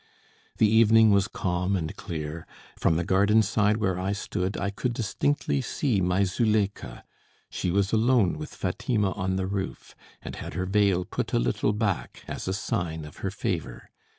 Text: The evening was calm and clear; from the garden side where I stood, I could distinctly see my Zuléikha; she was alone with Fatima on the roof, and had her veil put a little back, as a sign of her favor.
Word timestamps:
The 0.57 0.65
evening 0.67 1.11
was 1.11 1.27
calm 1.27 1.75
and 1.75 1.95
clear; 1.95 2.47
from 2.75 2.95
the 2.97 3.03
garden 3.03 3.43
side 3.43 3.77
where 3.77 3.99
I 3.99 4.13
stood, 4.13 4.57
I 4.57 4.71
could 4.71 4.93
distinctly 4.95 5.61
see 5.61 6.01
my 6.01 6.23
Zuléikha; 6.23 7.03
she 7.51 7.69
was 7.69 7.93
alone 7.93 8.39
with 8.39 8.55
Fatima 8.55 9.11
on 9.11 9.35
the 9.35 9.45
roof, 9.45 9.93
and 10.23 10.37
had 10.37 10.55
her 10.55 10.65
veil 10.65 11.05
put 11.05 11.33
a 11.33 11.39
little 11.39 11.71
back, 11.71 12.23
as 12.27 12.47
a 12.47 12.53
sign 12.55 13.05
of 13.05 13.17
her 13.17 13.29
favor. 13.29 13.91